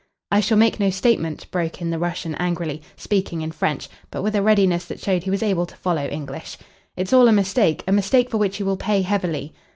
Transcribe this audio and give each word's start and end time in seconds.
"I 0.31 0.39
shall 0.39 0.57
make 0.57 0.79
no 0.79 0.89
statement," 0.89 1.45
broke 1.51 1.79
in 1.79 1.91
the 1.91 1.99
Russian 1.99 2.33
angrily, 2.39 2.81
speaking 2.97 3.43
in 3.43 3.51
French, 3.51 3.87
but 4.09 4.23
with 4.23 4.35
a 4.35 4.41
readiness 4.41 4.83
that 4.85 4.99
showed 4.99 5.21
he 5.21 5.29
was 5.29 5.43
able 5.43 5.67
to 5.67 5.75
follow 5.75 6.07
English. 6.07 6.57
"It's 6.97 7.13
all 7.13 7.27
a 7.27 7.31
mistake 7.31 7.83
a 7.87 7.91
mistake 7.91 8.31
for 8.31 8.37
which 8.37 8.59
you 8.59 8.65
will 8.65 8.77
pay 8.77 9.03
heavily." 9.03 9.53